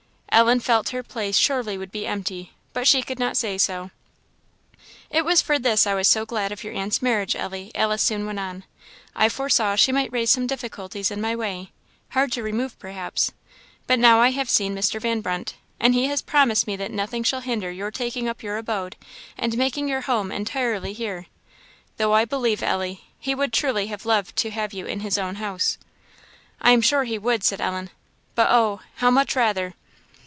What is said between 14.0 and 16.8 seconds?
I have seen Mr. Van Brunt, and he has promised me